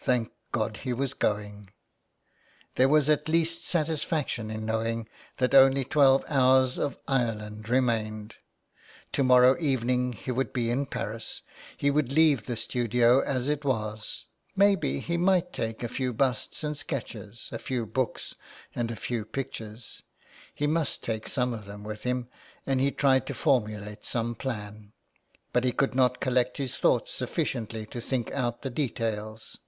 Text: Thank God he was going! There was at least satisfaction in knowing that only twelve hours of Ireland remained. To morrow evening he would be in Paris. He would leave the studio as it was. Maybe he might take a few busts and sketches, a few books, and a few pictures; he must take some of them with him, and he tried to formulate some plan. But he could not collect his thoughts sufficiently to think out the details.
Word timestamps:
Thank 0.00 0.32
God 0.52 0.78
he 0.78 0.94
was 0.94 1.12
going! 1.12 1.68
There 2.76 2.88
was 2.88 3.10
at 3.10 3.28
least 3.28 3.66
satisfaction 3.66 4.50
in 4.50 4.64
knowing 4.64 5.06
that 5.36 5.54
only 5.54 5.84
twelve 5.84 6.24
hours 6.28 6.78
of 6.78 6.96
Ireland 7.06 7.68
remained. 7.68 8.36
To 9.12 9.22
morrow 9.22 9.54
evening 9.60 10.14
he 10.14 10.30
would 10.30 10.54
be 10.54 10.70
in 10.70 10.86
Paris. 10.86 11.42
He 11.76 11.90
would 11.90 12.10
leave 12.10 12.46
the 12.46 12.56
studio 12.56 13.20
as 13.20 13.50
it 13.50 13.66
was. 13.66 14.24
Maybe 14.56 15.00
he 15.00 15.18
might 15.18 15.52
take 15.52 15.82
a 15.82 15.88
few 15.88 16.14
busts 16.14 16.64
and 16.64 16.74
sketches, 16.78 17.50
a 17.52 17.58
few 17.58 17.84
books, 17.84 18.34
and 18.74 18.90
a 18.90 18.96
few 18.96 19.26
pictures; 19.26 20.02
he 20.54 20.66
must 20.66 21.04
take 21.04 21.28
some 21.28 21.52
of 21.52 21.66
them 21.66 21.84
with 21.84 22.04
him, 22.04 22.28
and 22.66 22.80
he 22.80 22.90
tried 22.92 23.26
to 23.26 23.34
formulate 23.34 24.06
some 24.06 24.34
plan. 24.34 24.92
But 25.52 25.64
he 25.64 25.72
could 25.72 25.94
not 25.94 26.18
collect 26.20 26.56
his 26.56 26.78
thoughts 26.78 27.12
sufficiently 27.12 27.84
to 27.88 28.00
think 28.00 28.30
out 28.30 28.62
the 28.62 28.70
details. 28.70 29.58